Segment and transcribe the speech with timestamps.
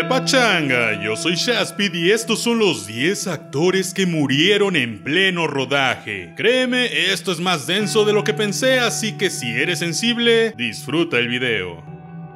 [0.00, 0.98] ¡Qué pachanga!
[1.04, 6.32] Yo soy Shaspid y estos son los 10 actores que murieron en pleno rodaje.
[6.38, 11.18] Créeme, esto es más denso de lo que pensé, así que si eres sensible, disfruta
[11.18, 11.84] el video.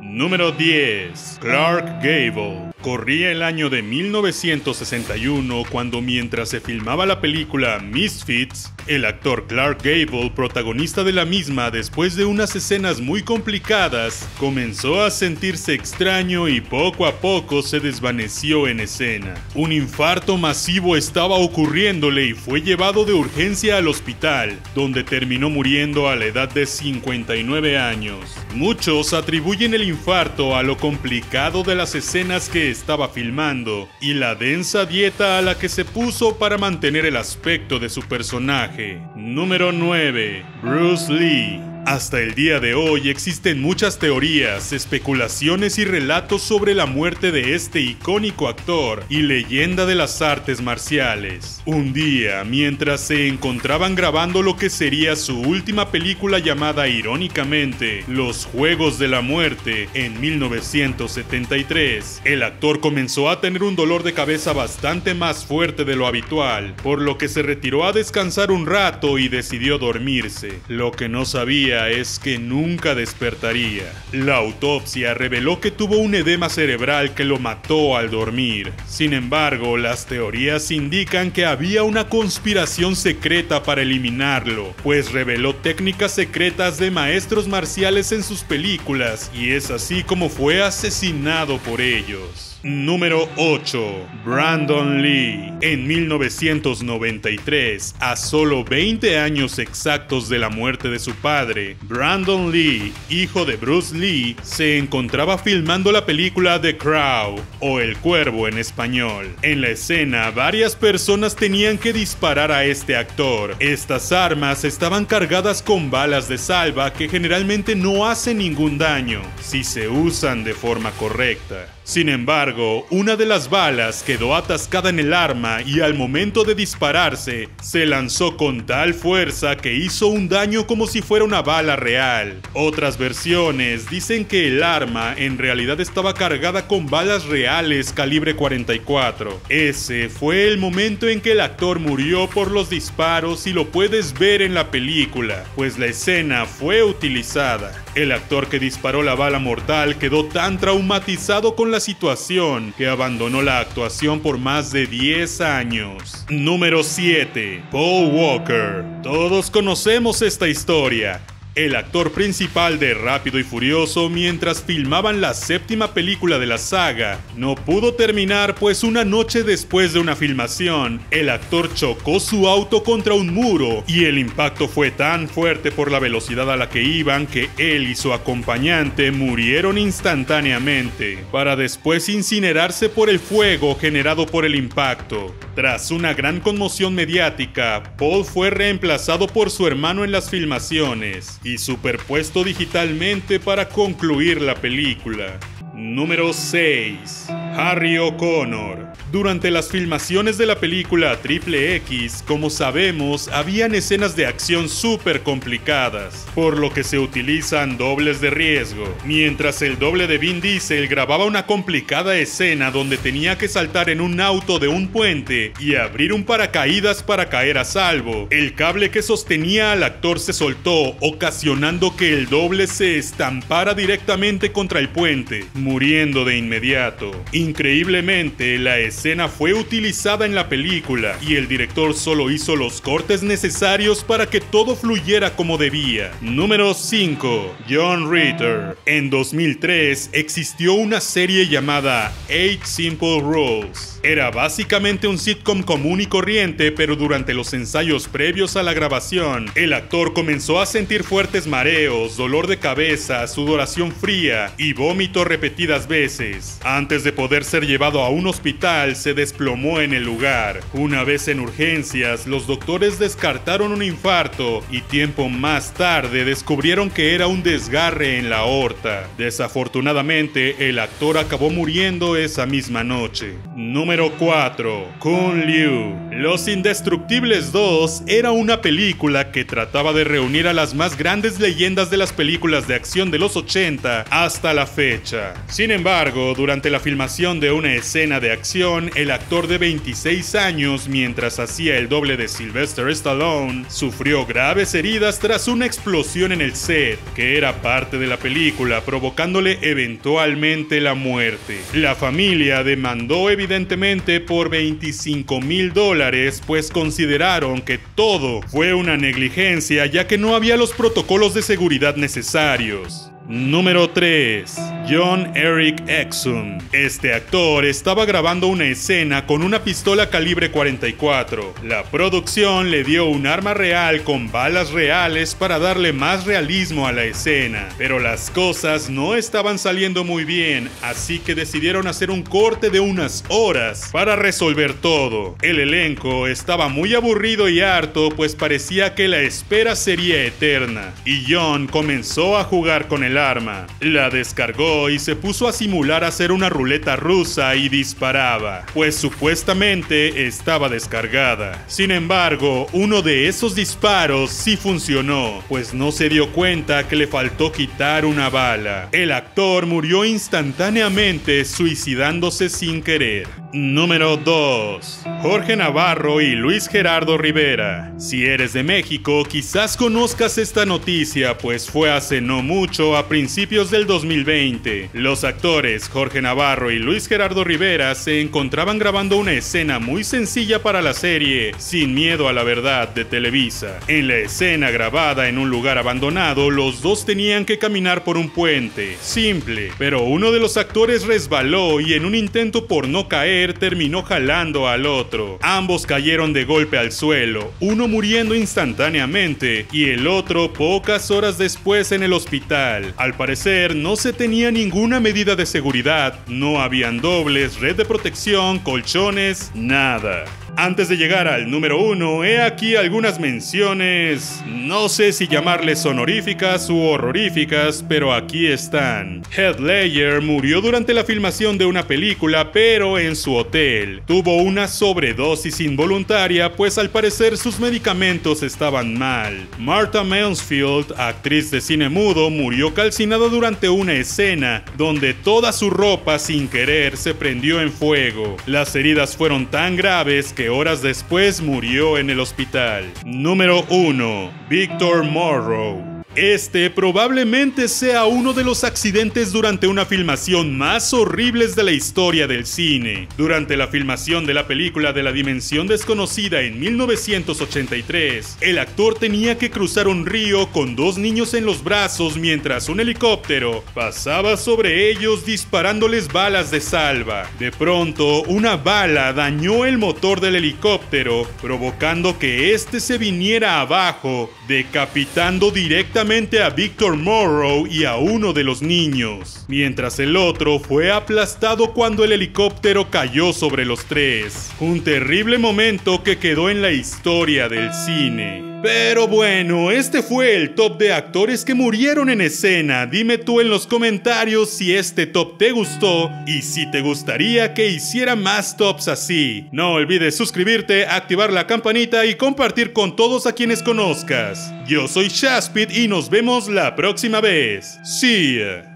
[0.02, 1.38] Número 10.
[1.40, 2.73] Clark Gable.
[2.84, 9.78] Corría el año de 1961 cuando mientras se filmaba la película Misfits, el actor Clark
[9.82, 16.46] Gable, protagonista de la misma después de unas escenas muy complicadas, comenzó a sentirse extraño
[16.46, 19.32] y poco a poco se desvaneció en escena.
[19.54, 26.10] Un infarto masivo estaba ocurriéndole y fue llevado de urgencia al hospital, donde terminó muriendo
[26.10, 28.43] a la edad de 59 años.
[28.54, 34.36] Muchos atribuyen el infarto a lo complicado de las escenas que estaba filmando y la
[34.36, 39.02] densa dieta a la que se puso para mantener el aspecto de su personaje.
[39.16, 40.46] Número 9.
[40.62, 41.73] Bruce Lee.
[41.86, 47.54] Hasta el día de hoy existen muchas teorías, especulaciones y relatos sobre la muerte de
[47.54, 51.60] este icónico actor y leyenda de las artes marciales.
[51.66, 58.46] Un día, mientras se encontraban grabando lo que sería su última película llamada irónicamente Los
[58.46, 64.54] Juegos de la Muerte en 1973, el actor comenzó a tener un dolor de cabeza
[64.54, 69.18] bastante más fuerte de lo habitual, por lo que se retiró a descansar un rato
[69.18, 70.60] y decidió dormirse.
[70.68, 73.84] Lo que no sabía es que nunca despertaría.
[74.12, 78.72] La autopsia reveló que tuvo un edema cerebral que lo mató al dormir.
[78.86, 86.14] Sin embargo, las teorías indican que había una conspiración secreta para eliminarlo, pues reveló técnicas
[86.14, 92.53] secretas de maestros marciales en sus películas y es así como fue asesinado por ellos.
[92.64, 94.08] Número 8.
[94.24, 95.52] Brandon Lee.
[95.60, 102.94] En 1993, a solo 20 años exactos de la muerte de su padre, Brandon Lee,
[103.10, 108.56] hijo de Bruce Lee, se encontraba filmando la película The Crow, o El Cuervo en
[108.56, 109.36] español.
[109.42, 113.56] En la escena, varias personas tenían que disparar a este actor.
[113.58, 119.64] Estas armas estaban cargadas con balas de salva que generalmente no hacen ningún daño si
[119.64, 121.68] se usan de forma correcta.
[121.84, 122.53] Sin embargo,
[122.90, 127.84] una de las balas quedó atascada en el arma y al momento de dispararse, se
[127.84, 132.40] lanzó con tal fuerza que hizo un daño como si fuera una bala real.
[132.52, 139.40] Otras versiones dicen que el arma en realidad estaba cargada con balas reales calibre 44.
[139.48, 144.16] Ese fue el momento en que el actor murió por los disparos y lo puedes
[144.16, 147.83] ver en la película, pues la escena fue utilizada.
[147.94, 153.40] El actor que disparó la bala mortal quedó tan traumatizado con la situación que abandonó
[153.40, 156.26] la actuación por más de 10 años.
[156.28, 157.62] Número 7.
[157.70, 158.84] Paul Walker.
[159.04, 161.20] Todos conocemos esta historia
[161.54, 167.20] el actor principal de Rápido y Furioso mientras filmaban la séptima película de la saga.
[167.36, 172.82] No pudo terminar pues una noche después de una filmación, el actor chocó su auto
[172.82, 176.82] contra un muro y el impacto fue tan fuerte por la velocidad a la que
[176.82, 184.26] iban que él y su acompañante murieron instantáneamente, para después incinerarse por el fuego generado
[184.26, 185.34] por el impacto.
[185.54, 191.58] Tras una gran conmoción mediática, Paul fue reemplazado por su hermano en las filmaciones y
[191.58, 195.38] superpuesto digitalmente para concluir la película.
[195.74, 197.26] Número 6.
[197.56, 198.83] Harry O'Connor.
[199.14, 205.20] Durante las filmaciones de la película Triple X, como sabemos, habían escenas de acción súper
[205.20, 208.92] complicadas, por lo que se utilizan dobles de riesgo.
[209.04, 214.00] Mientras el doble de Vin Diesel grababa una complicada escena donde tenía que saltar en
[214.00, 218.90] un auto de un puente y abrir un paracaídas para caer a salvo, el cable
[218.90, 224.88] que sostenía al actor se soltó, ocasionando que el doble se estampara directamente contra el
[224.88, 227.12] puente, muriendo de inmediato.
[227.30, 233.22] Increíblemente, la escena fue utilizada en la película y el director solo hizo los cortes
[233.22, 236.10] necesarios para que todo fluyera como debía.
[236.22, 237.54] Número 5.
[237.68, 238.78] John Ritter.
[238.86, 244.00] En 2003 existió una serie llamada 8 Simple Rules.
[244.02, 249.50] Era básicamente un sitcom común y corriente, pero durante los ensayos previos a la grabación,
[249.54, 255.88] el actor comenzó a sentir fuertes mareos, dolor de cabeza, sudoración fría y vómito repetidas
[255.88, 256.58] veces.
[256.64, 260.60] Antes de poder ser llevado a un hospital, se desplomó en el lugar.
[260.72, 267.14] Una vez en urgencias, los doctores descartaron un infarto y tiempo más tarde descubrieron que
[267.14, 269.08] era un desgarre en la aorta.
[269.16, 273.34] Desafortunadamente, el actor acabó muriendo esa misma noche.
[273.56, 274.94] Número Número 4.
[274.98, 275.94] Kun Liu.
[276.10, 281.90] Los Indestructibles 2 era una película que trataba de reunir a las más grandes leyendas
[281.90, 285.34] de las películas de acción de los 80 hasta la fecha.
[285.48, 290.88] Sin embargo, durante la filmación de una escena de acción, el actor de 26 años,
[290.88, 296.54] mientras hacía el doble de Sylvester Stallone, sufrió graves heridas tras una explosión en el
[296.54, 301.60] set, que era parte de la película, provocándole eventualmente la muerte.
[301.72, 309.86] La familia demandó evidentemente por 25 mil dólares, pues consideraron que todo fue una negligencia
[309.86, 313.10] ya que no había los protocolos de seguridad necesarios.
[313.26, 314.54] Número 3.
[314.86, 316.58] John Eric Exum.
[316.72, 321.54] Este actor estaba grabando una escena con una pistola calibre 44.
[321.62, 326.92] La producción le dio un arma real con balas reales para darle más realismo a
[326.92, 332.22] la escena, pero las cosas no estaban saliendo muy bien, así que decidieron hacer un
[332.22, 335.36] corte de unas horas para resolver todo.
[335.40, 341.24] El elenco estaba muy aburrido y harto, pues parecía que la espera sería eterna, y
[341.26, 343.66] John comenzó a jugar con el arma.
[343.80, 350.26] La descargó y se puso a simular hacer una ruleta rusa y disparaba, pues supuestamente
[350.26, 351.64] estaba descargada.
[351.66, 357.06] Sin embargo, uno de esos disparos sí funcionó, pues no se dio cuenta que le
[357.06, 358.88] faltó quitar una bala.
[358.92, 363.43] El actor murió instantáneamente suicidándose sin querer.
[363.56, 365.02] Número 2.
[365.22, 367.94] Jorge Navarro y Luis Gerardo Rivera.
[367.98, 373.70] Si eres de México, quizás conozcas esta noticia, pues fue hace no mucho, a principios
[373.70, 374.90] del 2020.
[374.92, 380.60] Los actores Jorge Navarro y Luis Gerardo Rivera se encontraban grabando una escena muy sencilla
[380.60, 383.78] para la serie Sin Miedo a la Verdad de Televisa.
[383.86, 388.30] En la escena grabada en un lugar abandonado, los dos tenían que caminar por un
[388.30, 388.96] puente.
[389.00, 394.02] Simple, pero uno de los actores resbaló y en un intento por no caer, terminó
[394.02, 395.38] jalando al otro.
[395.42, 401.92] Ambos cayeron de golpe al suelo, uno muriendo instantáneamente y el otro pocas horas después
[401.92, 402.94] en el hospital.
[402.96, 408.60] Al parecer no se tenía ninguna medida de seguridad, no habían dobles, red de protección,
[408.60, 410.24] colchones, nada.
[410.56, 416.70] Antes de llegar al número uno, he aquí algunas menciones, no sé si llamarles honoríficas
[416.70, 419.22] u horroríficas, pero aquí están.
[419.36, 424.02] Heath Ledger murió durante la filmación de una película, pero en su hotel.
[424.06, 429.48] Tuvo una sobredosis involuntaria, pues al parecer sus medicamentos estaban mal.
[429.58, 436.20] Martha Mansfield, actriz de cine mudo, murió calcinada durante una escena donde toda su ropa
[436.20, 438.36] sin querer se prendió en fuego.
[438.46, 442.92] Las heridas fueron tan graves que horas después murió en el hospital.
[443.04, 444.30] Número 1.
[444.48, 445.93] Victor Morrow.
[446.16, 452.28] Este probablemente sea uno de los accidentes durante una filmación más horribles de la historia
[452.28, 453.08] del cine.
[453.16, 459.38] Durante la filmación de la película de la Dimensión Desconocida en 1983, el actor tenía
[459.38, 464.90] que cruzar un río con dos niños en los brazos mientras un helicóptero pasaba sobre
[464.92, 467.28] ellos disparándoles balas de salva.
[467.40, 474.32] De pronto, una bala dañó el motor del helicóptero, provocando que este se viniera abajo,
[474.46, 480.92] decapitando directamente a Victor Morrow y a uno de los niños, mientras el otro fue
[480.92, 484.50] aplastado cuando el helicóptero cayó sobre los tres.
[484.60, 488.53] Un terrible momento que quedó en la historia del cine.
[488.64, 492.86] Pero bueno, este fue el top de actores que murieron en escena.
[492.86, 497.68] Dime tú en los comentarios si este top te gustó y si te gustaría que
[497.68, 499.48] hiciera más tops así.
[499.52, 504.50] No olvides suscribirte, activar la campanita y compartir con todos a quienes conozcas.
[504.66, 507.78] Yo soy Shaspit y nos vemos la próxima vez.
[507.84, 508.73] See ya.